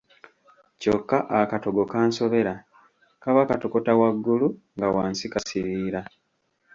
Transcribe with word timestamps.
Kyokka 0.79 1.17
akatogo 1.39 1.81
kansobera, 1.91 2.53
kaba 3.23 3.41
katokota 3.49 3.91
waggulu 3.99 4.47
nga 4.75 4.87
wansi 4.95 5.25
kasiiriira. 5.33 6.01